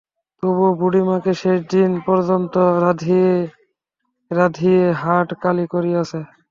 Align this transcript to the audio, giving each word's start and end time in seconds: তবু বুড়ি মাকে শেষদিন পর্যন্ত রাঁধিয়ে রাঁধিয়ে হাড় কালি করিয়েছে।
তবু 0.43 0.65
বুড়ি 0.79 1.01
মাকে 1.07 1.33
শেষদিন 1.41 1.91
পর্যন্ত 2.05 2.53
রাঁধিয়ে 2.83 3.31
রাঁধিয়ে 4.31 4.83
হাড় 5.01 5.31
কালি 5.43 5.65
করিয়েছে। 5.73 6.19